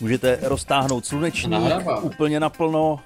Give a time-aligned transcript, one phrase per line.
[0.00, 3.00] Můžete roztáhnout slunečník úplně naplno,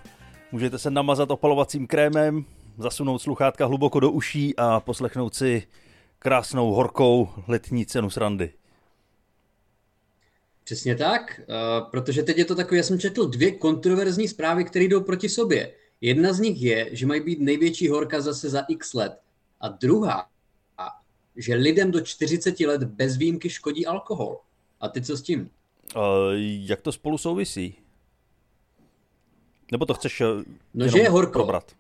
[0.53, 2.45] můžete se namazat opalovacím krémem,
[2.79, 5.63] zasunout sluchátka hluboko do uší a poslechnout si
[6.19, 8.53] krásnou horkou letní cenu srandy.
[10.65, 14.85] Přesně tak, uh, protože teď je to takové, já jsem četl dvě kontroverzní zprávy, které
[14.85, 15.73] jdou proti sobě.
[16.01, 19.21] Jedna z nich je, že mají být největší horka zase za x let.
[19.61, 20.27] A druhá,
[21.37, 24.41] že lidem do 40 let bez výjimky škodí alkohol.
[24.81, 25.51] A ty co s tím?
[25.97, 26.03] Uh,
[26.39, 27.75] jak to spolu souvisí?
[29.73, 30.23] Nebo to chceš
[30.75, 31.33] no, že je horko.
[31.33, 31.73] probrat?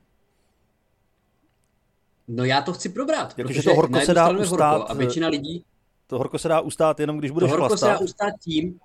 [2.28, 5.28] No já to chci probrat, jako, protože to horko se dá ustát, horko a většina
[5.28, 5.64] lidí...
[6.06, 7.86] To horko se dá ustát jenom, když budeš to horko chlastat.
[7.86, 8.80] se dá ustát tím,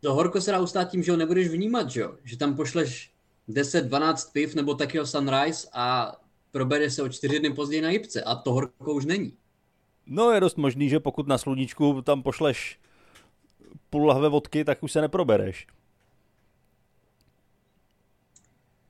[0.00, 2.14] to horko se dá ustát tím, že ho nebudeš vnímat, že jo?
[2.24, 3.10] Že tam pošleš
[3.48, 6.16] 10-12 piv nebo takého sunrise a
[6.50, 9.32] probere se o čtyři dny později na jipce a to horko už není.
[10.06, 12.78] No je dost možný, že pokud na sluníčku tam pošleš
[13.90, 15.66] půl lahve vodky, tak už se neprobereš.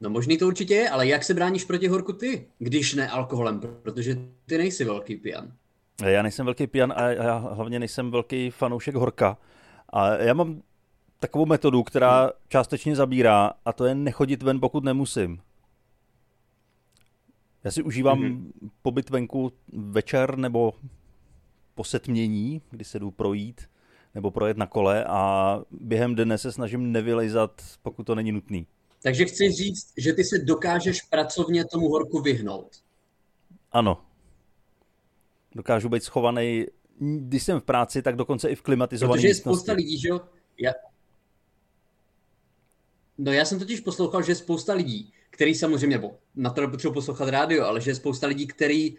[0.01, 3.61] No možný to určitě je, ale jak se bráníš proti horku ty, když ne alkoholem,
[3.61, 5.53] protože ty nejsi velký pijan.
[6.05, 9.39] Já nejsem velký pijan a já hlavně nejsem velký fanoušek horka.
[9.93, 10.63] A já mám
[11.19, 15.41] takovou metodu, která částečně zabírá a to je nechodit ven, pokud nemusím.
[17.65, 18.53] Já si užívám hmm.
[18.83, 20.73] pobyt venku večer nebo
[21.75, 23.69] po setmění, kdy se jdu projít
[24.15, 28.67] nebo projet na kole a během dne se snažím nevylejzat, pokud to není nutný.
[29.03, 32.69] Takže chci říct, že ty se dokážeš pracovně tomu horku vyhnout.
[33.73, 34.05] Ano.
[35.55, 36.67] Dokážu být schovaný,
[36.99, 40.21] když jsem v práci, tak dokonce i v klimatizované Protože je spousta lidí, že jo?
[40.59, 40.73] Já...
[43.19, 46.95] No já jsem totiž poslouchal, že je spousta lidí, který samozřejmě, nebo na to potřebuji
[46.95, 48.99] poslouchat rádio, ale že je spousta lidí, který uh,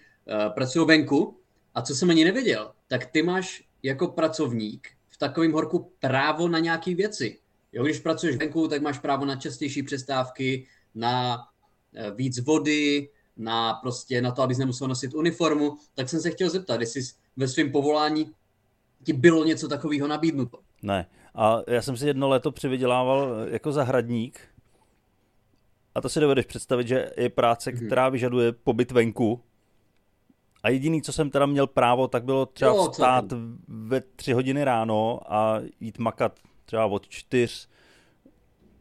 [0.53, 1.39] pracují venku
[1.73, 6.59] a co jsem ani nevěděl, tak ty máš jako pracovník v takovém horku právo na
[6.59, 7.39] nějaké věci.
[7.73, 11.37] Jo, když pracuješ venku, tak máš právo na častější přestávky, na
[11.93, 16.49] eh, víc vody, na prostě na to, abys nemusel nosit uniformu, tak jsem se chtěl
[16.49, 17.01] zeptat, jestli
[17.37, 18.31] ve svém povolání
[19.03, 20.59] ti bylo něco takového nabídnuto.
[20.81, 21.05] Ne.
[21.35, 24.39] A já jsem si jedno léto přivydělával eh, jako zahradník.
[25.95, 27.85] A to si dovedeš představit, že je práce, hmm.
[27.85, 29.41] která vyžaduje pobyt venku.
[30.65, 33.25] A jediný, co jsem teda měl právo, tak bylo třeba jo, vstát
[33.67, 37.69] ve tři hodiny ráno a jít makat třeba od čtyř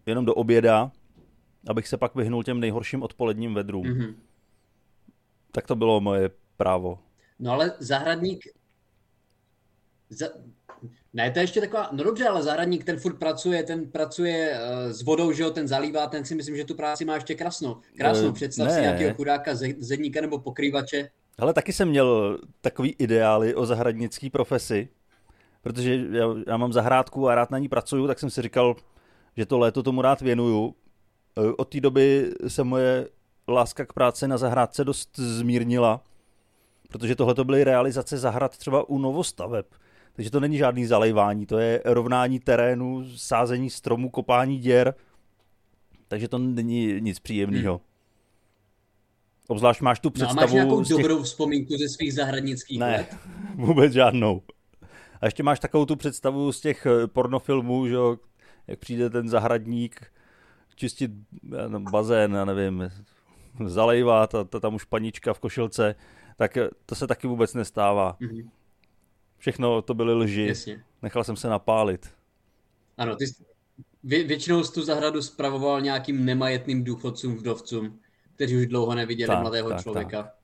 [0.06, 0.92] jenom do oběda,
[1.68, 3.84] abych se pak vyhnul těm nejhorším odpoledním vedrům.
[3.84, 4.14] Mm-hmm.
[5.52, 6.98] Tak to bylo moje právo.
[7.38, 8.44] No ale zahradník...
[10.08, 10.26] Za...
[11.12, 14.92] Ne, to je ještě taková, no dobře, ale zahradník ten furt pracuje, ten pracuje uh,
[14.92, 17.76] s vodou, že jo, ten zalívá, ten si myslím, že tu práci má ještě krásnou.
[17.96, 18.74] Krásnou, uh, představ ne.
[18.74, 21.10] si nějakého chudáka, zedníka nebo pokrývače.
[21.38, 24.88] Ale taky jsem měl takový ideály o zahradnické profesi,
[25.62, 28.76] protože já, já mám zahrádku a rád na ní pracuju, tak jsem si říkal,
[29.36, 30.74] že to léto tomu rád věnuju.
[31.36, 33.08] E, od té doby se moje
[33.48, 36.00] láska k práci na zahrádce dost zmírnila,
[36.88, 39.66] protože tohle to byly realizace zahrad třeba u novostaveb.
[40.12, 44.94] Takže to není žádný zalejvání, to je rovnání terénu, sázení stromů, kopání děr.
[46.08, 47.72] Takže to není nic příjemného.
[47.72, 47.93] Hmm.
[49.48, 50.36] Obzvlášť máš tu představu...
[50.36, 50.96] No a máš nějakou těch...
[50.96, 53.16] dobrou vzpomínku ze svých zahradnických ne, let?
[53.54, 54.42] vůbec žádnou.
[55.20, 58.16] A ještě máš takovou tu představu z těch eh, pornofilmů, že jo,
[58.66, 60.12] jak přijde ten zahradník
[60.74, 61.10] čistit
[61.78, 62.90] bazén, já nevím,
[63.66, 65.94] zalejvat a ta, tam už panička v košilce,
[66.36, 68.16] tak eh, to se taky vůbec nestává.
[68.20, 68.48] Mm-hmm.
[69.38, 70.46] Všechno to byly lži.
[70.46, 70.84] Jasně.
[71.02, 72.10] Nechal jsem se napálit.
[72.98, 73.24] Ano, ty
[74.04, 78.00] vě, většinou jsi tu zahradu spravoval nějakým nemajetným důchodcům, vdovcům,
[78.34, 80.22] kteří už dlouho neviděli tak, mladého tak, člověka.
[80.22, 80.34] Tak.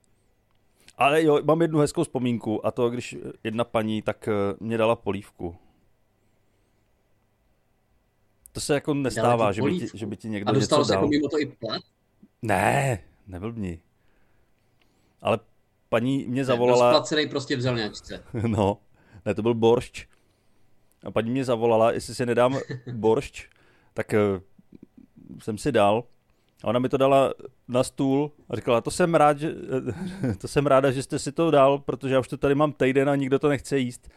[0.97, 4.95] Ale jo, mám jednu hezkou vzpomínku a to, když jedna paní tak eh, mě dala
[4.95, 5.55] polívku.
[8.51, 11.07] To se jako nestává, že by, ti, že by ti někdo A dostalo se jako
[11.07, 11.81] mimo to i plat?
[12.41, 13.81] Ne, neblbni.
[15.21, 15.39] Ale
[15.89, 16.91] paní mě zavolala...
[16.91, 18.23] Rozplacený prostě v zelňačce.
[18.47, 18.77] No,
[19.25, 20.07] ne, to byl boršč.
[21.03, 22.59] A paní mě zavolala, jestli si nedám
[22.93, 23.49] boršč,
[23.93, 26.03] tak uh, jsem si dal.
[26.63, 27.33] A ona mi to dala
[27.67, 29.53] na stůl a říkala, to jsem rád, že,
[30.37, 33.09] to jsem ráda, že jste si to dal, protože já už to tady mám týden
[33.09, 34.09] a nikdo to nechce jíst.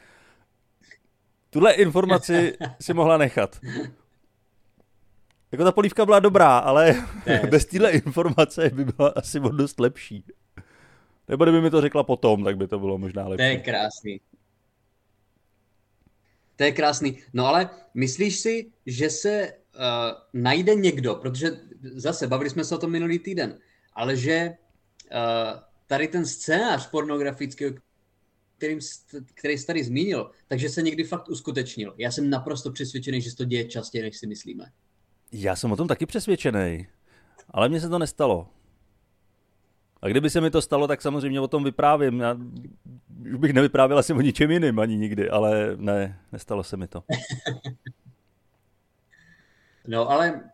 [1.50, 3.60] Tuhle informaci si mohla nechat.
[5.52, 7.42] Jako ta polívka byla dobrá, ale ne.
[7.50, 10.24] bez téhle informace by byla asi o dost lepší.
[11.28, 13.44] Nebo kdyby mi to řekla potom, tak by to bylo možná lepší.
[13.44, 14.20] To je krásný.
[16.56, 17.18] To je krásný.
[17.32, 21.50] No ale myslíš si, že se uh, najde někdo, protože
[21.82, 23.58] zase bavili jsme se o tom minulý týden,
[23.92, 24.50] ale že
[25.12, 27.64] uh, tady ten scénář pornografický,
[28.56, 28.78] kterým,
[29.34, 31.94] který jsi tady zmínil, takže se někdy fakt uskutečnil.
[31.98, 34.64] Já jsem naprosto přesvědčený, že se to děje častěji, než si myslíme.
[35.32, 36.86] Já jsem o tom taky přesvědčený,
[37.50, 38.48] ale mně se to nestalo.
[40.02, 42.20] A kdyby se mi to stalo, tak samozřejmě o tom vyprávím.
[42.20, 42.36] Já
[43.32, 47.02] už bych nevyprávěl asi o ničem jiným ani nikdy, ale ne, nestalo se mi to.
[49.86, 50.50] no ale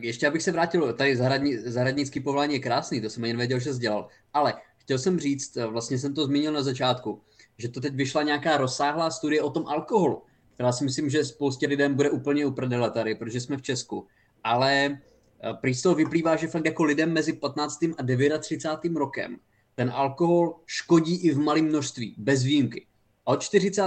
[0.00, 3.74] ještě abych se vrátil, tady zahradní, zahradnický povolání je krásný, to jsem ani nevěděl, že
[3.74, 4.08] jsi dělal.
[4.32, 7.22] Ale chtěl jsem říct, vlastně jsem to zmínil na začátku,
[7.58, 10.22] že to teď vyšla nějaká rozsáhlá studie o tom alkoholu,
[10.54, 14.06] která si myslím, že spoustě lidem bude úplně uprdele tady, protože jsme v Česku.
[14.44, 17.78] Ale eh, prý z toho vyplývá, že fakt jako lidem mezi 15.
[17.98, 18.98] a 39.
[18.98, 19.38] rokem
[19.74, 22.86] ten alkohol škodí i v malém množství, bez výjimky.
[23.26, 23.82] A od 40.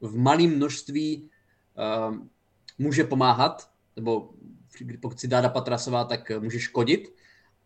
[0.00, 1.30] v malém množství
[2.08, 2.16] uh,
[2.80, 4.30] může pomáhat, nebo
[5.02, 7.14] pokud si Dáda Patrasová, tak může škodit.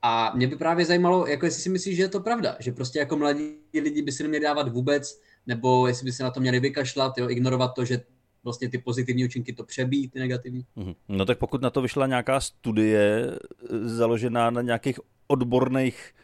[0.02, 2.99] A mě by právě zajímalo, jako jestli si myslíš, že je to pravda, že prostě
[2.99, 6.61] jako mladí lidi by si neměli dávat vůbec, nebo jestli by se na to měli
[6.61, 8.00] vykašlat, jo, ignorovat to, že
[8.44, 10.66] vlastně ty pozitivní účinky to přebíjí, ty negativní.
[10.76, 10.94] Mhm.
[11.08, 16.14] No tak pokud na to vyšla nějaká studie eh, založená na nějakých odborných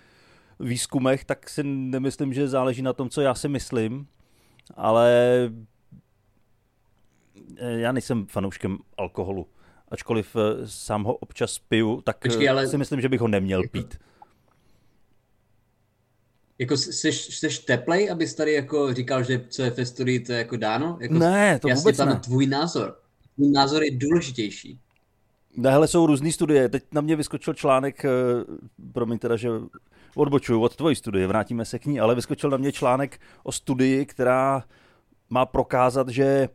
[0.61, 4.07] výzkumech, tak si nemyslím, že záleží na tom, co já si myslím,
[4.75, 5.13] ale
[7.59, 9.47] já nejsem fanouškem alkoholu
[9.91, 12.67] ačkoliv eh, sám ho občas piju, tak Počkej, eh, ale...
[12.67, 13.73] si myslím, že bych ho neměl jako...
[13.73, 13.99] pít.
[16.59, 20.39] Jako jsi, jsi teplej, abys tady jako říkal, že co je ve studii, to je
[20.39, 20.99] jako dáno?
[21.01, 22.21] Jako ne, to vůbec ne.
[22.25, 22.97] tvůj názor.
[23.35, 24.79] Tvůj názor je důležitější.
[25.57, 26.69] Ne, hele, jsou různé studie.
[26.69, 28.11] Teď na mě vyskočil článek, eh,
[28.93, 29.49] promiň teda, že
[30.15, 34.07] odbočuju od tvojí studie, vrátíme se k ní, ale vyskočil na mě článek o studii,
[34.07, 34.65] která
[35.31, 36.49] má prokázat, že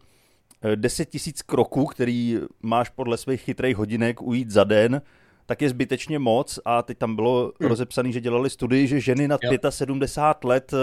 [0.76, 5.02] 10 tisíc kroků, který máš podle svých chytrých hodinek ujít za den,
[5.46, 7.70] tak je zbytečně moc a teď tam bylo hmm.
[7.70, 9.58] rozepsané, že dělali studii, že ženy nad jo.
[9.70, 10.74] 75 let,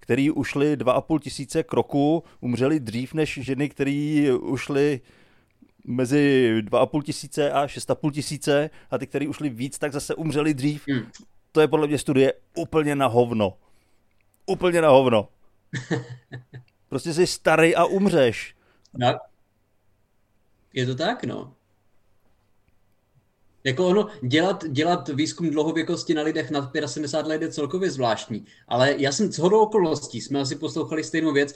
[0.00, 5.00] který ušly 2,5 tisíce kroků, umřely dřív než ženy, které ušly
[5.86, 10.84] mezi 2,5 tisíce a 6,5 tisíce a ty, které ušly víc, tak zase umřeli dřív.
[10.88, 11.06] Hmm.
[11.52, 13.56] To je podle mě studie úplně na hovno.
[14.46, 15.28] Úplně na hovno.
[16.88, 18.53] Prostě jsi starý a umřeš.
[18.98, 19.18] No.
[20.72, 21.54] Je to tak, no.
[23.64, 28.94] Jako ono, dělat, dělat výzkum dlouhověkosti na lidech nad 75 let je celkově zvláštní, ale
[28.98, 31.54] já jsem shodou okolností, jsme asi poslouchali stejnou věc,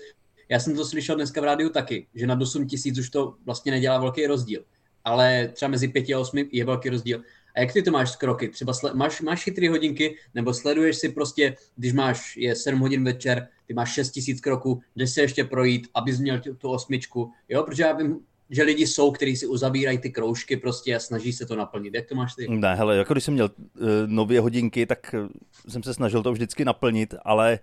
[0.48, 3.72] já jsem to slyšel dneska v rádiu taky, že na 8 tisíc už to vlastně
[3.72, 4.64] nedělá velký rozdíl,
[5.04, 7.22] ale třeba mezi 5 a 8 je velký rozdíl.
[7.56, 8.48] A jak ty to máš z kroky?
[8.48, 13.04] Třeba sle- máš, máš chytrý hodinky, nebo sleduješ si prostě, když máš, je 7 hodin
[13.04, 17.32] večer, ty máš 6 tisíc kroků, jdeš se ještě projít, abys měl tu, tu osmičku,
[17.48, 18.20] jo, protože já vím,
[18.50, 21.94] že lidi jsou, kteří si uzavírají ty kroužky prostě a snaží se to naplnit.
[21.94, 22.48] Jak to máš ty?
[22.48, 25.28] Ne, hele, jako když jsem měl uh, nově hodinky, tak uh,
[25.68, 27.58] jsem se snažil to vždycky naplnit, ale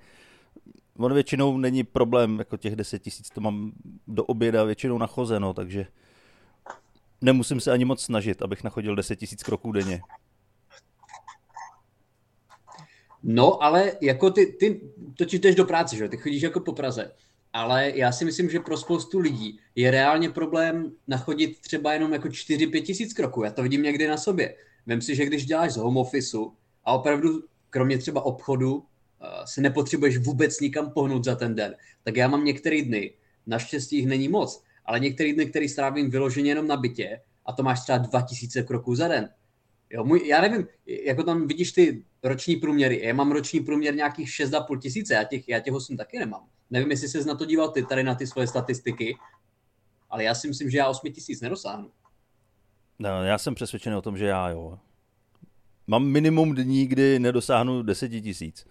[0.98, 3.72] on většinou není problém, jako těch 10 tisíc, to mám
[4.08, 5.88] do oběda většinou nachozeno, takže
[7.22, 10.02] nemusím se ani moc snažit, abych nachodil 10 tisíc kroků denně.
[13.28, 14.82] No, ale jako ty, ty
[15.18, 16.10] totiž jdeš do práce, že?
[16.10, 17.12] Ty chodíš jako po Praze.
[17.54, 22.28] Ale já si myslím, že pro spoustu lidí je reálně problém nachodit třeba jenom jako
[22.28, 23.44] 4-5 tisíc kroků.
[23.44, 24.56] Já to vidím někdy na sobě.
[24.86, 26.54] Vem si, že když děláš z home officeu
[26.84, 28.84] a opravdu kromě třeba obchodu uh,
[29.46, 33.14] se nepotřebuješ vůbec nikam pohnout za ten den, tak já mám některé dny,
[33.48, 37.64] naštěstí jich není moc, ale některé dny, který strávím vyloženě jenom na bytě a to
[37.64, 39.30] máš třeba 2000 kroků za den.
[39.96, 43.02] Jo, můj, já nevím, jako tam vidíš ty roční průměry.
[43.04, 46.48] Já mám roční průměr nějakých 6,5 tisíce, já těch, já těch 8 taky nemám.
[46.70, 49.18] Nevím, jestli se na to díval ty tady na ty svoje statistiky,
[50.10, 51.92] ale já si myslím, že já 8 tisíc nedosáhnu.
[53.00, 54.80] No, já jsem přesvědčený o tom, že já jo.
[55.88, 58.68] Mám minimum dní, kdy nedosáhnu 10 tisíc.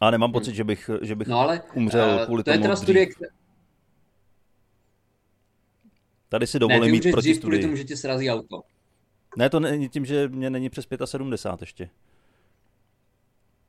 [0.00, 0.56] A nemám pocit, hmm.
[0.56, 3.06] že bych, že bych no ale, umřel uh, kvůli to tomu je teda studie,
[6.28, 7.62] Tady si dovolím ne, mít proti studii.
[7.62, 8.62] tomu, že tě srazí auto.
[9.36, 11.90] Ne, to není tím, že mě není přes 75 ještě.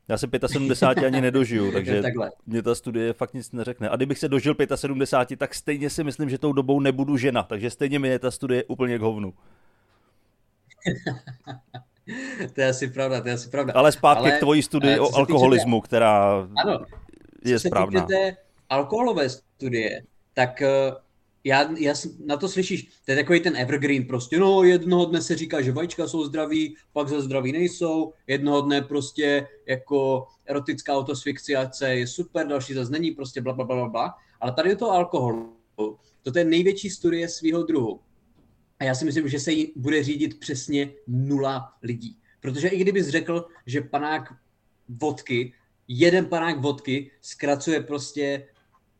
[0.07, 2.03] Já se 75 ani nedožiju, takže
[2.47, 3.89] mě ta studie fakt nic neřekne.
[3.89, 7.69] A kdybych se dožil 75, tak stejně si myslím, že tou dobou nebudu žena, takže
[7.69, 9.33] stejně mi je ta studie úplně k hovnu.
[12.53, 13.73] to je asi pravda, to je asi pravda.
[13.75, 15.87] Ale zpátky Ale, k tvojí studii o alkoholismu, té...
[15.87, 16.85] která ano,
[17.45, 18.01] je správná.
[18.01, 18.37] té
[18.69, 20.03] alkoholové studie,
[20.33, 20.91] tak eh,
[21.43, 21.93] já, já
[22.25, 25.71] na to slyšíš, to je takový ten evergreen prostě, no jednoho dne se říká, že
[25.71, 32.47] vajíčka jsou zdraví, pak za zdraví nejsou, jednoho dne prostě jako erotická autosfixiace je super,
[32.47, 35.49] další zase není, prostě bla, bla, bla, bla, ale tady je to alkohol,
[36.23, 37.99] to je největší studie svého druhu.
[38.79, 42.17] A já si myslím, že se jí bude řídit přesně nula lidí.
[42.39, 44.33] Protože i kdybys řekl, že panák
[44.89, 45.53] vodky
[45.87, 48.47] jeden panák vodky zkracuje prostě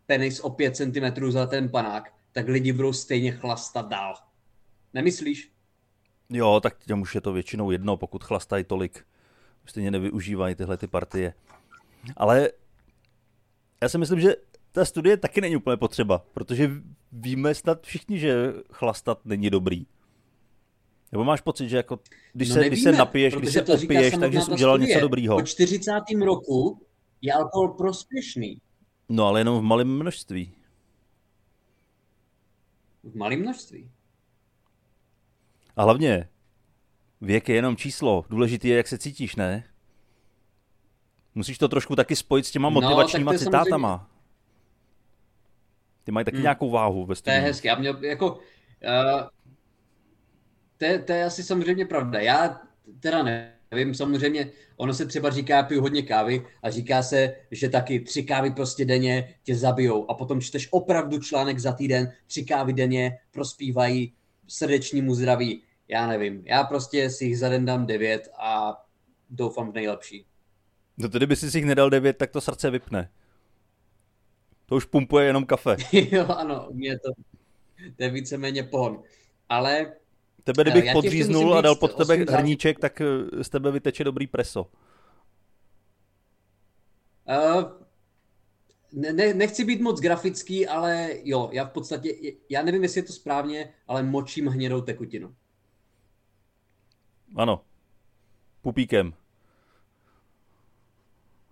[0.05, 4.13] penis o 5 cm za ten panák, tak lidi budou stejně chlastat dál.
[4.93, 5.51] Nemyslíš?
[6.29, 9.05] Jo, tak těm už je to většinou jedno, pokud chlastají tolik.
[9.65, 11.33] Stejně nevyužívají tyhle ty partie.
[12.17, 12.49] Ale
[13.81, 14.35] já si myslím, že
[14.71, 16.71] ta studie taky není úplně potřeba, protože
[17.11, 19.85] víme snad všichni, že chlastat není dobrý.
[21.11, 21.99] Nebo máš pocit, že jako,
[22.33, 25.35] když, no se, nevíme, když se napiješ, když se opiješ, takže jsi udělal něco dobrýho.
[25.35, 25.91] Po 40.
[26.25, 26.81] roku
[27.21, 28.61] je alkohol prospěšný.
[29.09, 30.53] No ale jenom v malém množství.
[33.03, 33.91] V malém množství.
[35.75, 36.29] A hlavně,
[37.21, 38.25] věk je jenom číslo.
[38.29, 39.63] Důležitý je, jak se cítíš, ne?
[41.35, 43.97] Musíš to trošku taky spojit s těma no, motivačníma no, citátama.
[43.97, 44.11] Samozřejmě...
[46.03, 46.43] Ty mají taky hmm.
[46.43, 47.67] nějakou váhu ve To je hezké.
[47.67, 48.39] Já měl, jako, uh,
[50.77, 52.19] to, je, to je asi samozřejmě pravda.
[52.19, 52.61] Já
[52.99, 53.23] teda
[53.71, 58.23] nevím, samozřejmě, ono se třeba říká, piju hodně kávy a říká se, že taky tři
[58.23, 63.17] kávy prostě denně tě zabijou a potom čteš opravdu článek za týden, tři kávy denně
[63.31, 64.13] prospívají
[64.47, 65.63] srdečnímu zdraví.
[65.87, 68.81] Já nevím, já prostě si jich za den dám devět a
[69.29, 70.25] doufám v nejlepší.
[70.97, 73.09] No tedy by si si jich nedal devět, tak to srdce vypne.
[74.65, 75.75] To už pumpuje jenom kafe.
[76.11, 77.11] jo, ano, mě to,
[77.97, 79.03] to je víceméně pohon.
[79.49, 79.93] Ale
[80.43, 84.27] Tebe, kdybych Já podříznul a dal pod tebe hrníček, tak eh, z tebe vyteče dobrý
[84.27, 84.67] preso.
[87.27, 87.63] Uh,
[88.93, 92.09] ne, nechci být moc grafický, ale jo, já v podstatě,
[92.49, 95.35] já nevím, jestli je to správně, ale močím hnědou tekutinu.
[97.35, 97.61] Ano.
[98.61, 99.13] Pupíkem.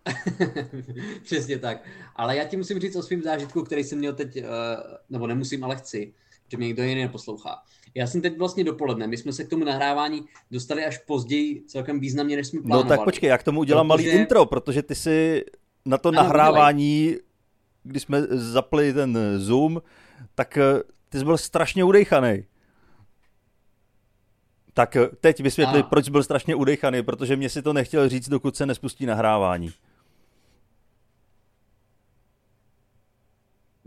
[1.23, 1.83] Přesně tak.
[2.15, 4.45] Ale já ti musím říct o svém zážitku, který jsem měl teď, eh,
[5.09, 6.13] nebo nemusím, ale chci,
[6.51, 7.57] že mě někdo jiný neposlouchá.
[7.95, 11.99] Já jsem teď vlastně dopoledne, my jsme se k tomu nahrávání dostali až později celkem
[11.99, 12.83] významně, než jsme plánovali.
[12.83, 14.07] No tak počkej, já k tomu udělám protože...
[14.09, 15.45] malý intro, protože ty si
[15.85, 17.23] na to ano, nahrávání, podělej.
[17.83, 19.81] když jsme zapli ten Zoom,
[20.35, 22.43] tak eh, ty jsi byl strašně udejchaný.
[24.73, 28.55] Tak eh, teď vysvětli, proč byl strašně udejchaný, protože mě si to nechtěl říct, dokud
[28.55, 29.71] se nespustí nahrávání.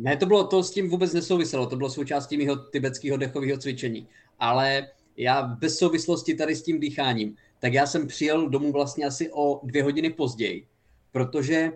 [0.02, 4.08] Ne, to bylo, to s tím vůbec nesouviselo, to bylo součástí mého tibetského dechového cvičení.
[4.38, 9.30] Ale já bez souvislosti tady s tím dýcháním, tak já jsem přijel domů vlastně asi
[9.32, 10.66] o dvě hodiny později,
[11.12, 11.72] protože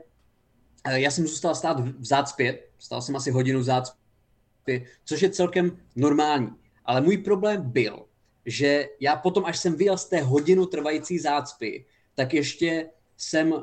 [0.84, 5.30] eh, já jsem zůstal stát v zácpě, stál jsem asi hodinu v zácpě, což je
[5.30, 6.50] celkem normální.
[6.84, 8.04] Ale můj problém byl,
[8.46, 13.62] že já potom, až jsem vyjel z té hodinu trvající zácpy, tak ještě jsem uh,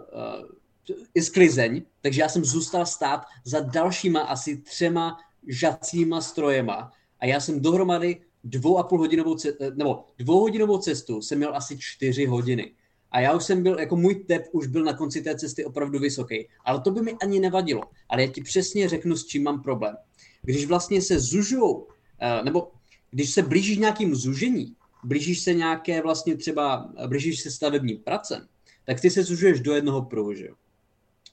[1.15, 7.39] i sklizeň, takže já jsem zůstal stát za dalšíma asi třema žacíma strojema a já
[7.39, 12.71] jsem dohromady dvou a půl hodinovou, eh, nebo dvouhodinovou cestu jsem měl asi čtyři hodiny.
[13.11, 15.99] A já už jsem byl, jako můj tep už byl na konci té cesty opravdu
[15.99, 16.47] vysoký.
[16.65, 17.81] Ale to by mi ani nevadilo.
[18.09, 19.95] Ale já ti přesně řeknu, s čím mám problém.
[20.41, 21.87] Když vlastně se zužujou,
[22.19, 22.71] eh, nebo
[23.11, 28.47] když se blížíš nějakým zužení, blížíš se nějaké vlastně třeba, blížíš se stavebním pracem,
[28.85, 30.55] tak ty se zužuješ do jednoho pruhu, že jo?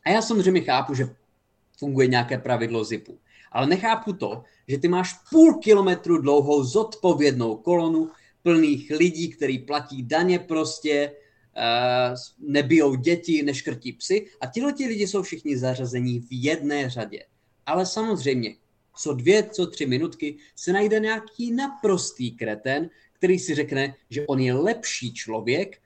[0.04, 1.14] A já samozřejmě chápu, že
[1.78, 3.19] funguje nějaké pravidlo zipu.
[3.52, 8.11] Ale nechápu to, že ty máš půl kilometru dlouhou zodpovědnou kolonu
[8.42, 11.12] plných lidí, který platí daně prostě,
[11.57, 17.25] uh, nebijou děti, neškrtí psy a tihle ti lidi jsou všichni zařazení v jedné řadě.
[17.66, 18.54] Ale samozřejmě,
[18.97, 24.40] co dvě, co tři minutky se najde nějaký naprostý kreten, který si řekne, že on
[24.40, 25.83] je lepší člověk,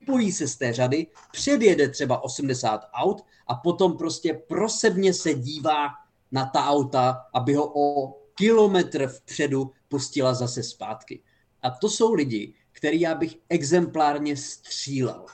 [0.00, 5.88] vypojí se z té řady, předjede třeba 80 aut a potom prostě prosebně se dívá
[6.32, 11.22] na ta auta, aby ho o kilometr vpředu pustila zase zpátky.
[11.62, 15.26] A to jsou lidi, který já bych exemplárně střílel.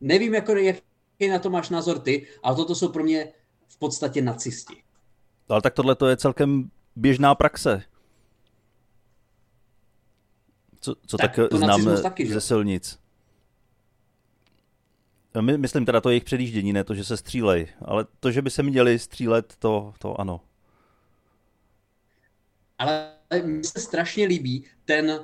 [0.00, 3.32] Nevím, jako, jaký na to máš názor ty, ale toto jsou pro mě
[3.68, 4.82] v podstatě nacisti.
[5.48, 7.82] Ale tak tohle to je celkem běžná praxe.
[10.80, 12.98] Co, co tak, tak znám taky, ze silnic.
[15.40, 18.50] My, myslím teda to jejich předjíždění, ne to, že se střílej, ale to, že by
[18.50, 20.40] se měli střílet, to, to ano.
[22.78, 23.12] Ale
[23.44, 25.18] mně se strašně líbí ten uh,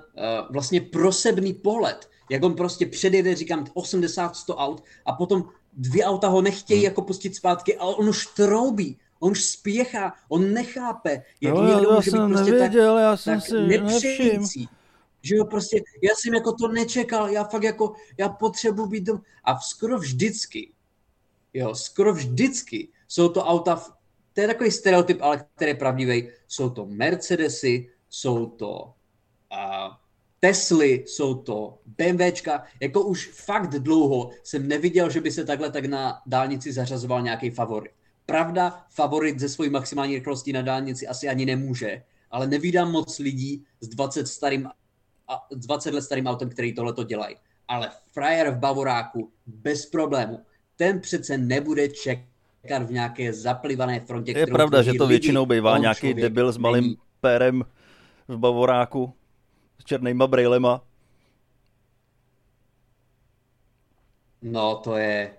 [0.50, 6.42] vlastně prosebný pohled, jak on prostě předjede, říkám, 80-100 aut a potom dvě auta ho
[6.42, 6.84] nechtějí hmm.
[6.84, 11.90] jako pustit zpátky, ale on už troubí, on už spěchá, on nechápe, jak no, někdo
[11.90, 14.68] já může být prostě nevěděl, tak, já jsem tak si nepřející.
[15.22, 19.20] Že jo, prostě, já jsem jako to nečekal, já fakt jako, já potřebuji být dom...
[19.44, 20.72] A skoro vždycky,
[21.54, 23.82] jo, skoro vždycky jsou to auta,
[24.32, 28.94] to je takový stereotyp, ale který je pravdivý, jsou to Mercedesy, jsou to
[29.52, 29.94] uh,
[30.44, 35.84] Tesly jsou to, BMWčka, jako už fakt dlouho jsem neviděl, že by se takhle tak
[35.84, 37.92] na dálnici zařazoval nějaký favorit.
[38.26, 43.64] Pravda, favorit ze svojí maximální rychlostí na dálnici asi ani nemůže, ale nevídám moc lidí
[43.80, 44.68] s 20, starým,
[45.50, 47.36] 20 let starým autem, který tohle to dělají.
[47.68, 50.40] Ale frajer v Bavoráku bez problému,
[50.76, 54.32] ten přece nebude čekat v nějaké zaplivané frontě.
[54.36, 56.96] Je pravda, že to většinou bývá nějaký debil s malým není.
[57.20, 57.64] pérem
[58.28, 59.14] v Bavoráku
[59.80, 60.84] s černýma brejlema.
[64.42, 65.34] No, to je,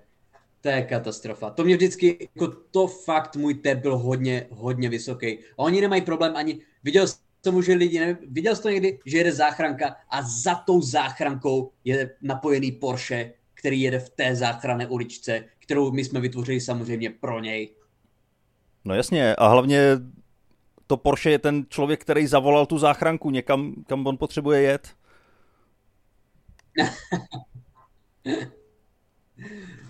[0.61, 1.49] to je katastrofa.
[1.49, 5.39] To mě vždycky, jako to fakt, můj tep byl hodně, hodně vysoký.
[5.39, 7.07] A oni nemají problém ani, viděl
[7.43, 11.71] jsem že lidi, nevím, viděl jsi to někdy, že jede záchranka a za tou záchrankou
[11.83, 17.39] je napojený Porsche, který jede v té záchranné uličce, kterou my jsme vytvořili samozřejmě pro
[17.39, 17.75] něj.
[18.85, 19.81] No jasně, a hlavně
[20.87, 24.87] to Porsche je ten člověk, který zavolal tu záchranku někam, kam on potřebuje jet.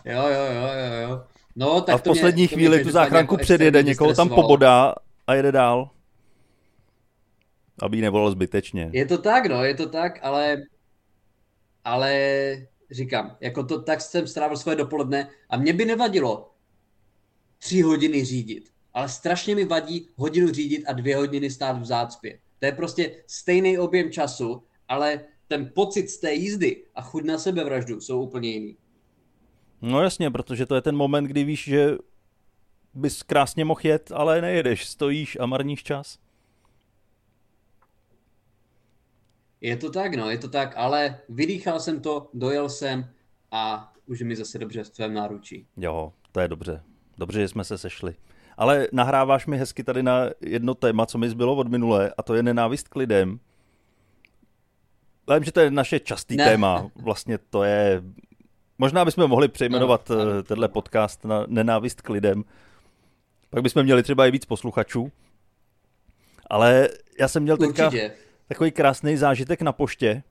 [0.06, 1.24] jo, jo, jo, jo, jo.
[1.56, 4.96] No, tak a v poslední mě, chvíli tu záchranku předjede, někoho tam pobodá
[5.28, 5.90] a jede dál.
[7.84, 8.90] Aby ji nevolal zbytečně.
[8.94, 10.64] Je to tak, no, je to tak, ale
[11.84, 16.52] ale říkám, jako to tak jsem strávil svoje dopoledne a mě by nevadilo
[17.60, 22.40] tři hodiny řídit ale strašně mi vadí hodinu řídit a dvě hodiny stát v zácpě.
[22.60, 27.38] To je prostě stejný objem času, ale ten pocit z té jízdy a chuť na
[27.38, 28.78] sebevraždu jsou úplně jiný.
[29.82, 31.98] No jasně, protože to je ten moment, kdy víš, že
[32.94, 36.20] bys krásně mohl jet, ale nejedeš, stojíš a marníš čas.
[39.64, 43.10] Je to tak, no, je to tak, ale vydýchal jsem to, dojel jsem
[43.52, 45.68] a už je mi zase dobře v tvém náručí.
[45.78, 46.84] Jo, to je dobře.
[47.18, 48.16] Dobře, že jsme se sešli
[48.58, 52.36] ale nahráváš mi hezky tady na jedno téma, co mi zbylo od minulé, a to
[52.36, 53.40] je nenávist k lidem.
[55.34, 56.46] Vím, že to je naše častý ne.
[56.46, 56.90] téma.
[56.96, 58.04] Vlastně to je...
[58.78, 60.44] Možná bychom mohli přejmenovat no, no.
[60.44, 62.44] tenhle podcast na nenávist k lidem.
[63.50, 65.12] Pak bychom měli třeba i víc posluchačů.
[66.50, 68.12] Ale já jsem měl teďka Určitě.
[68.54, 70.24] Takový krásný zážitek na poště.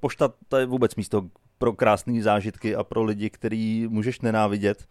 [0.00, 1.22] Pošta to je vůbec místo
[1.58, 4.88] pro krásné zážitky a pro lidi, který můžeš nenávidět.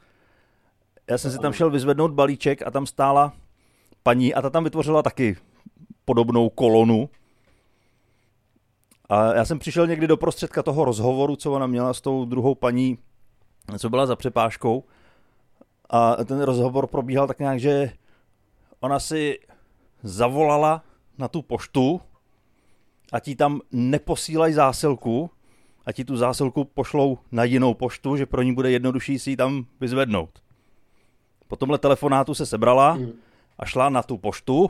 [1.10, 3.34] Já jsem si tam šel vyzvednout balíček a tam stála
[4.04, 5.38] paní a ta tam vytvořila taky
[6.06, 7.10] podobnou kolonu.
[9.10, 12.56] A já jsem přišel někdy do prostředka toho rozhovoru, co ona měla s tou druhou
[12.56, 12.98] paní,
[13.78, 14.84] co byla za přepážkou.
[15.90, 17.92] A ten rozhovor probíhal tak nějak, že
[18.80, 19.40] ona si
[20.04, 20.84] zavolala
[21.18, 22.02] na tu poštu
[23.12, 25.30] a ti tam neposílají zásilku
[25.86, 29.38] a ti tu zásilku pošlou na jinou poštu, že pro ní bude jednodušší si ji
[29.38, 30.40] tam vyzvednout.
[31.48, 33.12] Po tomhle telefonátu se sebrala hmm.
[33.60, 34.70] a šla na tu poštu,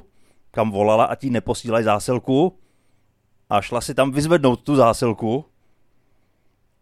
[0.52, 2.58] kam volala a ti neposílají zásilku
[3.50, 5.45] a šla si tam vyzvednout tu zásilku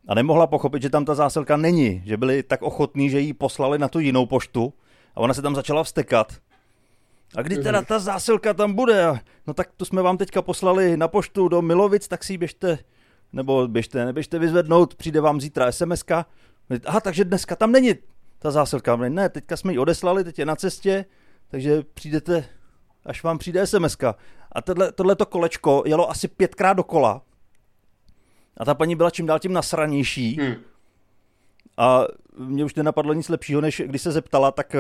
[0.08, 3.80] a nemohla pochopit, že tam ta zásilka není, že byli tak ochotní, že ji poslali
[3.80, 4.74] na tu jinou poštu
[5.16, 6.34] a ona se tam začala vstekat.
[7.38, 7.86] A kdy teda mhm.
[7.86, 9.20] ta zásilka tam bude?
[9.48, 12.78] No tak tu jsme vám teďka poslali na poštu do Milovic, tak si ji běžte,
[13.34, 16.26] nebo běžte, neběžte vyzvednout, přijde vám zítra SMSka.
[16.86, 17.94] Aha, takže dneska tam není
[18.40, 18.96] ta zásilka.
[18.96, 21.06] Ne, teďka jsme ji odeslali, teď je na cestě,
[21.48, 22.46] takže přijdete,
[23.06, 23.98] až vám přijde sms
[24.52, 27.22] A tohle, tohleto kolečko jelo asi pětkrát dokola.
[28.58, 30.38] A ta paní byla čím dál tím nasranější.
[30.42, 30.56] Hmm.
[31.78, 32.06] A
[32.38, 34.76] mě už nenapadlo nic lepšího, než když se zeptala, tak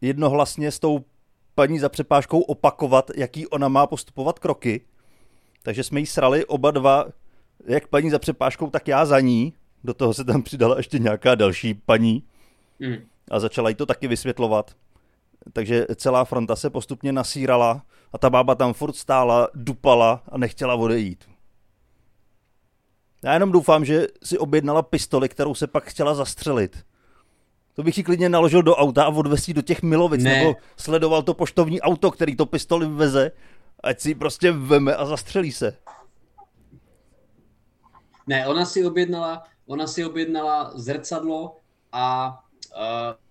[0.00, 1.04] jednohlasně s tou
[1.54, 4.80] paní za přepážkou opakovat, jaký ona má postupovat kroky.
[5.62, 7.06] Takže jsme jí srali oba dva,
[7.66, 9.52] jak paní za přepážkou, tak já za ní.
[9.84, 12.22] Do toho se tam přidala ještě nějaká další paní.
[12.80, 12.96] Hmm.
[13.30, 14.76] A začala jí to taky vysvětlovat.
[15.52, 20.74] Takže celá fronta se postupně nasírala a ta bába tam furt stála, dupala a nechtěla
[20.74, 21.24] odejít.
[23.24, 26.84] Já jenom doufám, že si objednala pistoli, kterou se pak chtěla zastřelit.
[27.74, 30.38] To bych ji klidně naložil do auta a odvesí do těch Milovic, ne.
[30.38, 33.30] nebo sledoval to poštovní auto, který to pistoli veze,
[33.82, 35.76] ať si prostě veme a zastřelí se.
[38.26, 41.60] Ne, ona si objednala, ona si objednala zrcadlo
[41.92, 42.38] a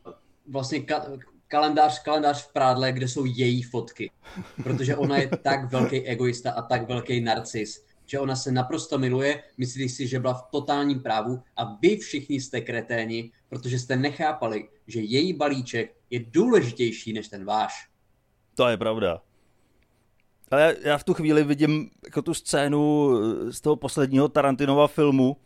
[0.05, 0.13] uh,
[0.47, 4.11] vlastně ka- kalendář, kalendář v prádle, kde jsou její fotky.
[4.63, 9.43] Protože ona je tak velký egoista a tak velký narcis, že ona se naprosto miluje,
[9.57, 14.69] myslí si, že byla v totálním právu a vy všichni jste kreténi, protože jste nechápali,
[14.87, 17.87] že její balíček je důležitější než ten váš.
[18.55, 19.21] To je pravda.
[20.51, 23.11] Ale já v tu chvíli vidím jako tu scénu
[23.51, 25.37] z toho posledního Tarantinova filmu,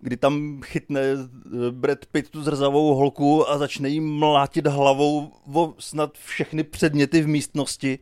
[0.00, 5.74] kdy tam chytne eh, Brad Pitt tu zrzavou holku a začne jí mlátit hlavou o
[5.78, 7.98] snad všechny předměty v místnosti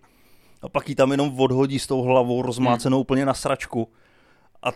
[0.62, 3.00] a pak ji tam jenom odhodí s tou hlavou rozmácenou hmm.
[3.00, 3.88] úplně na sračku.
[4.62, 4.72] a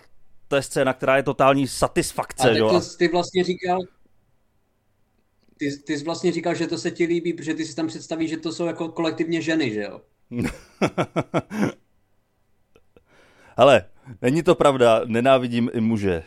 [0.48, 2.50] to je scéna, která je totální satisfakce.
[2.50, 2.80] A ty, jo?
[2.98, 3.80] ty vlastně říkal,
[5.58, 8.30] ty, ty jsi vlastně říkal, že to se ti líbí, protože ty si tam představíš,
[8.30, 10.00] že to jsou jako kolektivně ženy, že jo?
[13.56, 13.84] Ale
[14.22, 16.22] není to pravda, nenávidím i muže.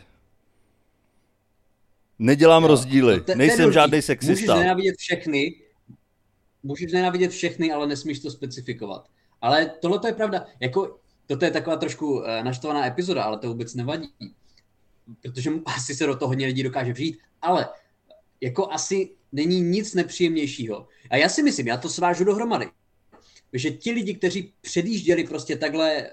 [2.18, 4.52] Nedělám jo, rozdíly, te, nejsem žádný sexista.
[4.52, 5.54] Můžeš nenávidět všechny,
[6.62, 9.08] můžeš nenávidět všechny, ale nesmíš to specifikovat.
[9.40, 10.46] Ale tohle to je pravda.
[10.60, 14.12] Jako, toto je taková trošku eh, naštvaná epizoda, ale to vůbec nevadí.
[15.22, 17.18] Protože asi se do toho hodně lidí dokáže vžít.
[17.42, 17.68] Ale
[18.40, 20.88] jako asi není nic nepříjemnějšího.
[21.10, 22.66] A já si myslím, já to svážu dohromady,
[23.52, 26.10] že ti lidi, kteří předjížděli prostě takhle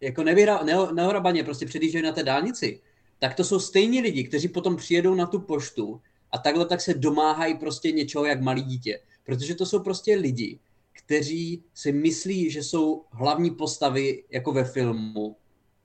[0.00, 2.80] jako nevyhra, ne, nehorabaně prostě předjížděli na té dálnici,
[3.18, 6.00] tak to jsou stejní lidi, kteří potom přijedou na tu poštu
[6.32, 9.00] a takhle tak se domáhají prostě něčeho jak malý dítě.
[9.24, 10.58] Protože to jsou prostě lidi,
[10.92, 15.36] kteří si myslí, že jsou hlavní postavy jako ve filmu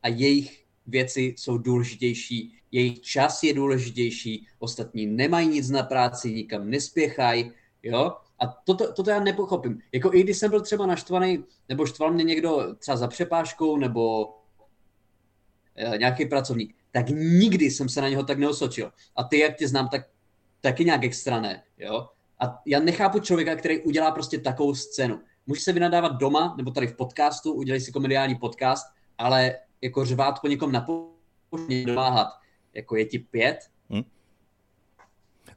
[0.03, 6.69] a jejich věci jsou důležitější, jejich čas je důležitější, ostatní nemají nic na práci, nikam
[6.69, 7.51] nespěchají,
[7.83, 8.11] jo?
[8.39, 9.79] A toto, toto já nepochopím.
[9.91, 14.33] Jako i když jsem byl třeba naštvaný, nebo štval mě někdo třeba za přepážkou, nebo
[15.75, 18.91] e, nějaký pracovník, tak nikdy jsem se na něho tak neosočil.
[19.15, 20.01] A ty, jak tě znám, tak
[20.61, 22.09] taky nějak extra ne, jo?
[22.39, 25.19] A já nechápu člověka, který udělá prostě takovou scénu.
[25.47, 28.85] Může se vynadávat doma, nebo tady v podcastu, udělej si komediální podcast,
[29.17, 30.81] ale jako řvát po někom na
[31.49, 31.85] poště,
[32.75, 33.57] jako je ti pět.
[33.89, 34.03] Hmm.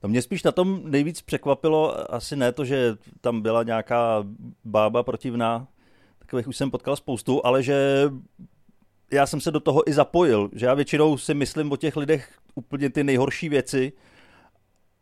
[0.01, 4.25] To mě spíš na tom nejvíc překvapilo, asi ne to, že tam byla nějaká
[4.65, 5.69] bába protivná,
[6.19, 8.03] takových už jsem potkal spoustu, ale že
[9.13, 12.33] já jsem se do toho i zapojil, že já většinou si myslím o těch lidech
[12.55, 13.93] úplně ty nejhorší věci,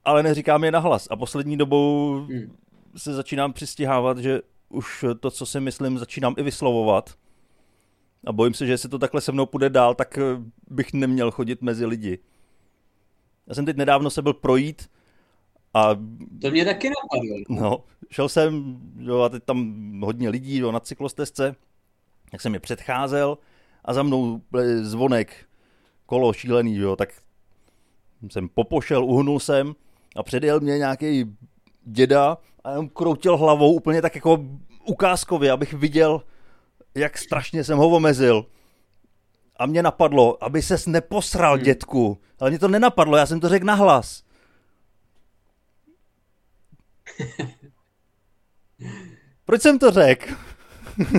[0.05, 1.09] ale neříkám je nahlas.
[1.11, 2.57] A poslední dobou hmm.
[2.97, 7.15] se začínám přistihávat, že už to, co si myslím, začínám i vyslovovat.
[8.27, 10.23] A bojím se, že jestli to takhle se mnou půjde dál, tak eh,
[10.71, 12.19] bych neměl chodit mezi lidi.
[13.47, 14.91] Já jsem teď nedávno se byl projít
[15.75, 15.95] a...
[16.41, 17.37] To mě taky napadlo.
[17.49, 21.55] No, šel jsem, jo, a teď tam hodně lidí, jo, na cyklostezce,
[22.33, 23.39] jak jsem je předcházel
[23.85, 24.41] a za mnou
[24.81, 25.47] zvonek,
[26.07, 27.09] kolo šílený, jo, tak
[28.31, 29.75] jsem popošel, uhnul jsem
[30.17, 31.37] a předjel mě nějaký
[31.85, 34.45] děda a jenom kroutil hlavou úplně tak jako
[34.87, 36.23] ukázkově, abych viděl,
[36.97, 38.47] jak strašně jsem ho omezil.
[39.57, 41.65] A mě napadlo, aby ses neposral, hmm.
[41.65, 42.21] dětku.
[42.39, 44.23] Ale mě to nenapadlo, já jsem to řekl nahlas.
[49.45, 50.35] Proč jsem to řekl?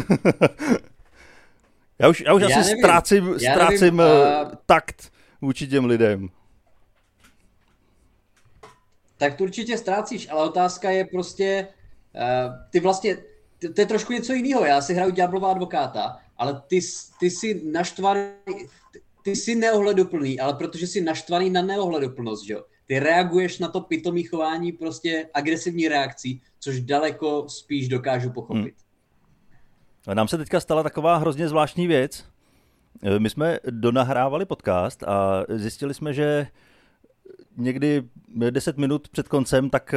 [2.00, 2.78] já už, já už já asi nevím.
[2.78, 4.52] ztrácím, já ztrácím nevím, uh...
[4.66, 5.12] takt
[5.42, 6.30] vůči těm lidem.
[9.18, 11.68] Tak to určitě ztrácíš, ale otázka je prostě,
[12.16, 13.18] uh, ty vlastně,
[13.60, 14.66] to je trošku něco jiného.
[14.66, 16.80] Já si hraju ďáblová advokáta, ale ty,
[17.20, 18.22] ty jsi naštvaný,
[19.24, 22.64] ty jsi neohleduplný, ale protože jsi naštvaný na neohleduplnost, že jo?
[22.86, 28.76] Ty reaguješ na to pitomý chování prostě agresivní reakcí, což daleko spíš dokážu pochopit.
[30.08, 30.16] Hmm.
[30.16, 32.26] Nám se teďka stala taková hrozně zvláštní věc.
[33.18, 36.48] My jsme donahrávali podcast a zjistili jsme, že
[37.58, 38.04] někdy
[38.50, 39.96] 10 minut před koncem, tak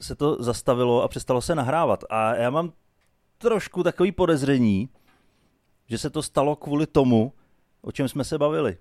[0.00, 2.04] se to zastavilo a přestalo se nahrávat.
[2.10, 2.72] A já mám
[3.38, 4.88] trošku takový podezření,
[5.86, 7.32] že se to stalo kvůli tomu,
[7.82, 8.78] o čem jsme se bavili.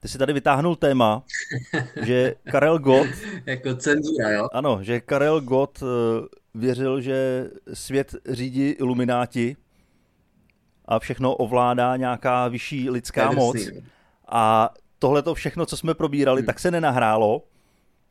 [0.00, 1.22] Ty si tady vytáhnul téma,
[2.02, 3.06] že Karel Gott...
[3.46, 4.48] jako cenzura, jo?
[4.52, 5.86] Ano, že Karel Gott eh,
[6.54, 9.56] věřil, že svět řídí ilumináti
[10.84, 13.56] a všechno ovládá nějaká vyšší lidská moc.
[14.28, 16.46] A tohle to všechno, co jsme probírali, hmm.
[16.46, 17.42] tak se nenahrálo.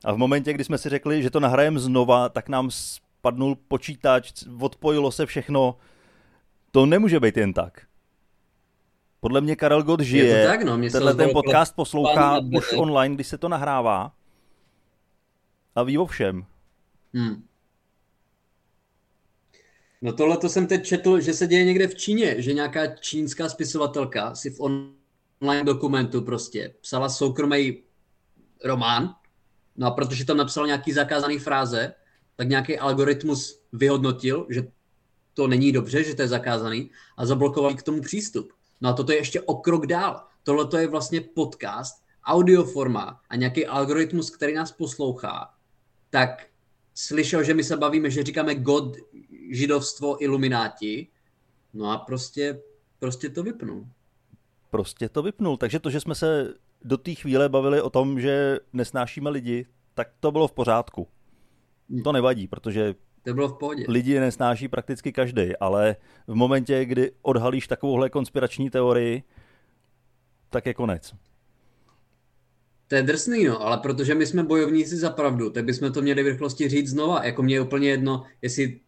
[0.05, 2.71] A v momentě, kdy jsme si řekli, že to nahrajeme znova, tak nám
[3.23, 5.77] spadnul počítač, odpojilo se všechno.
[6.71, 7.88] To nemůže být jen tak.
[9.19, 10.25] Podle mě Karel Gott žije.
[10.25, 10.89] Je to tak, no.
[10.91, 14.15] Tenhle ten podcast poslouchá už online, když se to nahrává.
[15.75, 16.45] A ví o všem.
[17.13, 17.47] Hmm.
[20.01, 23.49] No tohle to jsem teď četl, že se děje někde v Číně, že nějaká čínská
[23.49, 27.83] spisovatelka si v online dokumentu prostě psala soukromý
[28.63, 29.15] román,
[29.75, 31.93] no a protože tam napsal nějaký zakázaný fráze,
[32.35, 34.67] tak nějaký algoritmus vyhodnotil, že
[35.33, 38.53] to není dobře, že to je zakázaný a zablokoval k tomu přístup.
[38.81, 40.23] No a toto je ještě o krok dál.
[40.43, 45.53] Tohle to je vlastně podcast, audioforma a nějaký algoritmus, který nás poslouchá,
[46.09, 46.47] tak
[46.95, 48.97] slyšel, že my se bavíme, že říkáme God,
[49.51, 51.07] židovstvo, ilumináti,
[51.73, 52.61] no a prostě,
[52.99, 53.87] prostě to vypnul.
[54.69, 55.57] Prostě to vypnul.
[55.57, 60.07] Takže to, že jsme se do té chvíle bavili o tom, že nesnášíme lidi, tak
[60.19, 61.07] to bylo v pořádku.
[62.03, 63.86] To nevadí, protože to bylo v pohodě.
[63.88, 65.95] Lidi nesnáší prakticky každý, ale
[66.27, 69.23] v momentě, kdy odhalíš takovouhle konspirační teorii,
[70.49, 71.13] tak je konec.
[72.88, 76.23] To je drsný, no, ale protože my jsme bojovníci za pravdu, tak bychom to měli
[76.23, 77.25] v rychlosti říct znova.
[77.25, 78.79] Jako mě je úplně jedno, jestli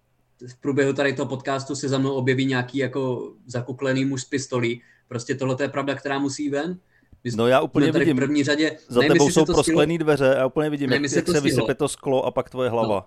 [0.47, 4.81] v průběhu tady toho podcastu se za mnou objeví nějaký jako zakuklený muž z pistolí.
[5.07, 6.79] Prostě tohle je pravda, která musí ven.
[7.25, 10.35] My no já úplně tady vidím, v první řadě, za nevím, tebou jsou prosklený dveře
[10.35, 12.95] a úplně vidím, nevím, jak, jak se, vysype to sklo a pak tvoje hlava.
[12.95, 13.05] No.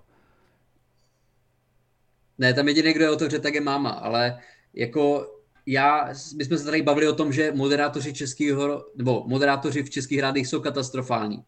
[2.38, 4.38] Ne, tam jediný, kdo je otevře, tak je máma, ale
[4.74, 5.32] jako
[5.66, 10.20] já, my jsme se tady bavili o tom, že moderátoři českého, nebo moderátoři v českých
[10.20, 11.44] rádích jsou katastrofální.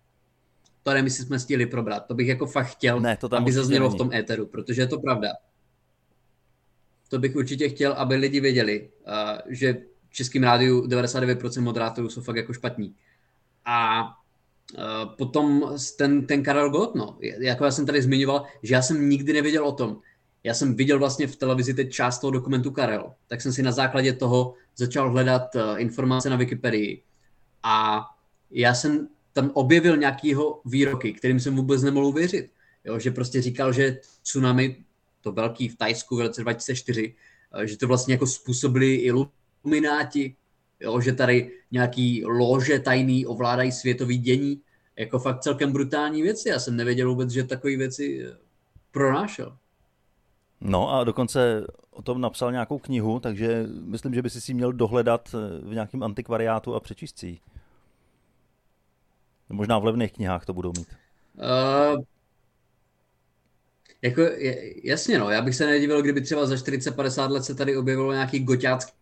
[0.82, 2.06] To nevím, jestli jsme stihli probrat.
[2.06, 3.94] To bych jako fakt chtěl, ne, to tam aby zaznělo není.
[3.94, 5.28] v tom éteru, protože je to pravda.
[7.08, 9.76] To bych určitě chtěl, aby lidi věděli, uh, že
[10.10, 12.94] v českém rádiu 99% moderátorů jsou fakt jako špatní.
[13.64, 18.82] A uh, potom ten, ten Karel Gott, no, jako já jsem tady zmiňoval, že já
[18.82, 20.00] jsem nikdy nevěděl o tom,
[20.44, 23.72] já jsem viděl vlastně v televizi teď část toho dokumentu Karel, tak jsem si na
[23.72, 27.02] základě toho začal hledat uh, informace na Wikipedii
[27.62, 28.06] a
[28.50, 32.50] já jsem tam objevil nějakýho výroky, kterým jsem vůbec nemohl uvěřit.
[32.84, 34.84] Jo, že prostě říkal, že tsunami,
[35.20, 37.14] to velký v Tajsku v roce 2004,
[37.54, 38.94] uh, že to vlastně jako způsobili
[39.64, 40.36] ilumináti,
[40.80, 44.60] jo, že tady nějaký lože tajný ovládají světový dění,
[44.96, 46.48] jako fakt celkem brutální věci.
[46.48, 48.36] Já jsem nevěděl vůbec, že takové věci eh,
[48.90, 49.56] pronášel.
[50.60, 54.72] No a dokonce o tom napsal nějakou knihu, takže myslím, že by si si měl
[54.72, 57.38] dohledat eh, v nějakém antikvariátu a přečíst si
[59.50, 60.88] Možná v levných knihách to budou mít.
[61.34, 62.02] Uh,
[64.02, 64.22] jako,
[64.84, 68.38] jasně no, já bych se nedivil, kdyby třeba za 40-50 let se tady objevilo nějaký
[68.40, 68.92] goťácký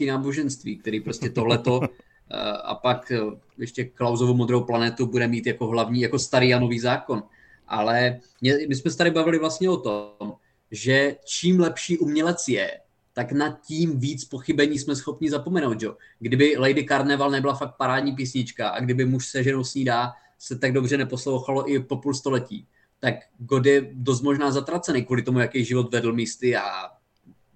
[0.00, 1.86] náboženství, který prostě tohleto uh,
[2.64, 6.80] a pak uh, ještě Klausovu modrou planetu bude mít jako hlavní, jako starý a nový
[6.80, 7.22] zákon.
[7.68, 10.34] Ale mě, my jsme se tady bavili vlastně o tom,
[10.70, 12.80] že čím lepší umělec je,
[13.12, 15.96] tak nad tím víc pochybení jsme schopni zapomenout, jo.
[16.18, 20.72] Kdyby Lady Carnival nebyla fakt parádní písnička a kdyby muž se ženou snídá se tak
[20.72, 22.66] dobře neposlouchalo i po půl století,
[23.00, 26.62] tak God je dost možná zatracený kvůli tomu, jaký život vedl místy a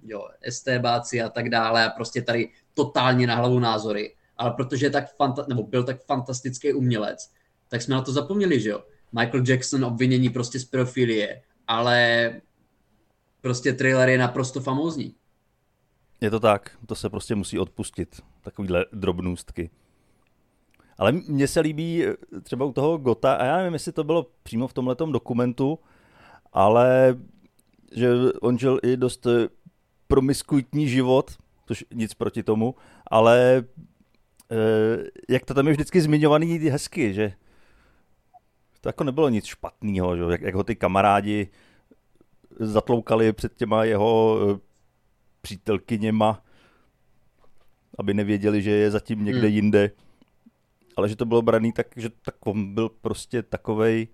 [0.05, 4.15] jo, STBáci a tak dále a prostě tady totálně na hlavu názory.
[4.37, 7.31] Ale protože tak fanta- nebo byl tak fantastický umělec,
[7.69, 8.85] tak jsme na to zapomněli, že jo.
[9.13, 12.33] Michael Jackson obvinění prostě z pedofilie, ale
[13.41, 15.15] prostě trailer je naprosto famózní.
[16.21, 19.71] Je to tak, to se prostě musí odpustit, takovýhle drobnůstky.
[20.99, 24.27] Ale mně se líbí eh, třeba u toho Gota, a já nevím, jestli to bylo
[24.43, 25.79] přímo v tomhletom dokumentu,
[26.53, 27.17] ale
[27.93, 29.49] že on žil i dost eh,
[30.09, 32.75] promiskuitní život, což nic proti tomu,
[33.11, 33.65] ale
[34.53, 37.33] eh, jak to tam je vždycky zmiňovaný hezky, že
[38.81, 40.23] to jako nebylo nic špatného, že?
[40.31, 41.49] Jak, jak ho ty kamarádi
[42.61, 44.61] zatloukali před těma jeho eh,
[45.41, 46.45] přítelkyněma,
[47.99, 49.55] aby nevěděli, že je zatím někde hmm.
[49.55, 49.91] jinde.
[50.97, 54.09] Ale že to bylo braný tak, že tak on byl prostě takovej,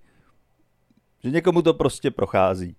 [1.25, 2.77] že někomu to prostě prochází.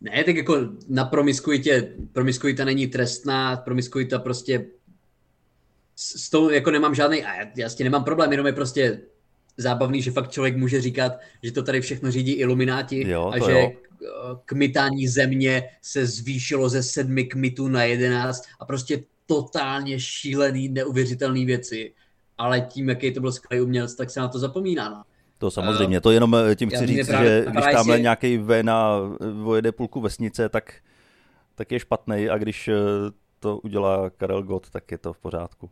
[0.00, 4.66] Ne, tak jako na promiskuitě, promiskuita není trestná, promiskuita prostě
[5.96, 8.52] s, s tou jako nemám žádný, a já, já s tím nemám problém, jenom je
[8.52, 9.00] prostě
[9.56, 13.52] zábavný, že fakt člověk může říkat, že to tady všechno řídí ilumináti jo, a že
[13.52, 13.72] jo.
[14.44, 21.92] kmitání země se zvýšilo ze sedmi kmitů na jedenáct a prostě totálně šílený, neuvěřitelný věci.
[22.38, 24.88] Ale tím, jaký to byl skvělý umělec, tak se na to zapomíná.
[24.90, 25.02] No.
[25.44, 28.02] To samozřejmě, to jenom eh, tím chci říct, že když tamhle si...
[28.02, 29.00] nějaký Vena
[29.42, 30.74] vojede půlku vesnice, tak,
[31.54, 32.74] tak je špatný a když eh,
[33.40, 35.70] to udělá Karel Gott, tak je to v pořádku.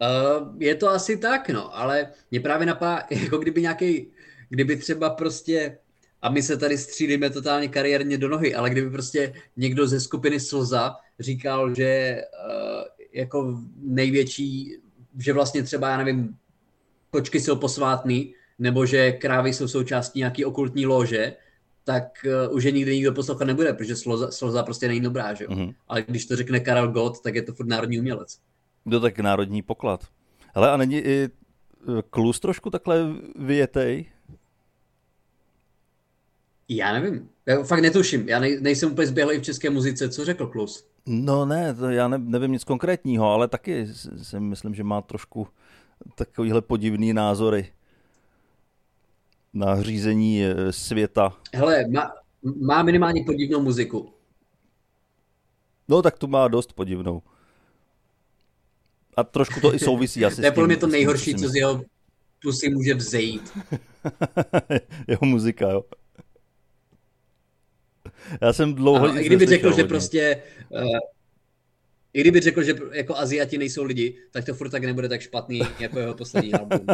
[0.00, 4.06] Uh, je to asi tak, no, ale mě právě napadá, jako kdyby nějaký,
[4.48, 5.78] kdyby třeba prostě,
[6.22, 10.40] a my se tady střídíme totálně kariérně do nohy, ale kdyby prostě někdo ze skupiny
[10.40, 14.76] Slza říkal, že uh, jako největší,
[15.18, 16.36] že vlastně třeba, já nevím,
[17.10, 21.36] kočky jsou posvátný, nebo že krávy jsou součástí nějaký okultní lože,
[21.84, 25.44] tak uh, už je nikdy nikdo poslouchat nebude, protože Slza, Slza prostě není dobrá, že
[25.44, 25.50] jo?
[25.50, 25.74] Mm-hmm.
[25.88, 28.38] Ale když to řekne Karel Gott, tak je to furt národní umělec.
[28.84, 30.06] Kdo tak národní poklad.
[30.54, 31.28] Hele, a není i e,
[32.10, 34.06] klus trošku takhle vyjetej?
[36.68, 37.28] Já nevím.
[37.46, 38.28] Já fakt netuším.
[38.28, 40.08] Já nej, nejsem úplně zběhlý v české muzice.
[40.08, 40.86] Co řekl Klus?
[41.06, 43.86] No ne, to já ne, nevím nic konkrétního, ale taky
[44.22, 45.48] si myslím, že má trošku
[46.14, 47.72] takovýhle podivný názory
[49.54, 51.36] na řízení e, světa.
[51.54, 52.12] Hele, má,
[52.60, 54.12] má minimálně podivnou muziku.
[55.88, 57.22] No tak tu má dost podivnou.
[59.16, 61.82] A trošku to i souvisí asi To je pro mě to nejhorší, co z jeho
[62.42, 63.58] pusy může vzejít.
[65.08, 65.84] jeho muzika, jo.
[68.40, 70.42] Já jsem dlouho I kdyby řekl, že prostě...
[70.68, 70.98] Uh,
[72.12, 75.60] i kdyby řekl, že jako Aziati nejsou lidi, tak to furt tak nebude tak špatný,
[75.80, 76.80] jako jeho poslední album.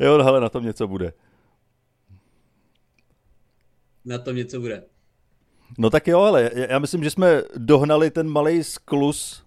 [0.00, 1.12] jo, hele, na tom něco bude.
[4.04, 4.84] Na tom něco bude.
[5.78, 9.44] No tak jo, ale já myslím, že jsme dohnali ten malý sklus,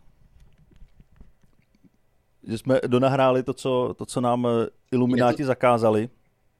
[2.48, 4.48] že jsme donahráli to, co, to, co nám
[4.92, 5.48] ilumináti to...
[5.48, 6.10] zakázali.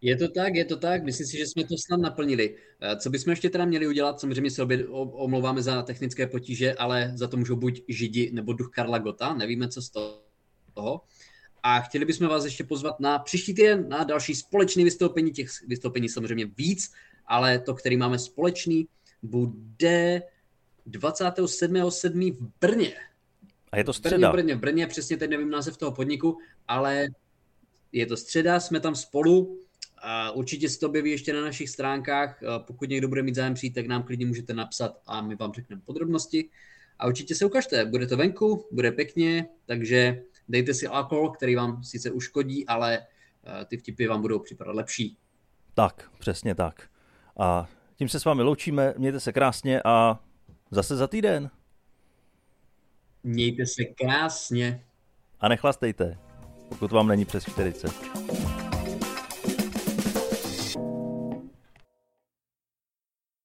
[0.02, 1.04] Je to tak, je to tak.
[1.04, 2.56] Myslím si, že jsme to snad naplnili.
[2.82, 4.20] Eh, co bychom ještě teda měli udělat?
[4.20, 8.70] Samozřejmě se obě omlouváme za technické potíže, ale za to můžou buď Židi nebo duch
[8.74, 9.34] Karla Gota.
[9.34, 9.90] Nevíme, co z
[10.74, 11.02] toho.
[11.64, 15.32] A chtěli bychom vás ještě pozvat na příští týden na další společné vystoupení.
[15.32, 16.92] Těch vystoupení samozřejmě víc,
[17.26, 18.88] ale to, který máme společný,
[19.24, 20.22] bude
[20.88, 22.38] 27.7.
[22.38, 22.94] v Brně.
[23.72, 24.30] A je to středa.
[24.30, 27.08] V Brně, v Brně, přesně teď nevím název toho podniku, ale
[27.92, 29.60] je to středa, jsme tam spolu.
[30.02, 32.44] A určitě se to objeví ještě na našich stránkách.
[32.68, 35.82] Pokud někdo bude mít zájem přijít, tak nám klidně můžete napsat a my vám řekneme
[35.86, 36.50] podrobnosti.
[37.00, 41.84] A určitě se ukažte, bude to venku, bude pěkně, takže dejte si alkohol, který vám
[41.84, 43.06] sice uškodí, ale
[43.68, 45.18] ty vtipy vám budou připadat lepší.
[45.74, 46.90] Tak, přesně tak.
[47.40, 50.20] A tím se s vámi loučíme, mějte se krásně a
[50.72, 51.50] zase za týden.
[53.24, 54.86] Mějte se krásně.
[55.40, 56.18] A nechlastejte,
[56.70, 57.92] pokud vám není přes 40.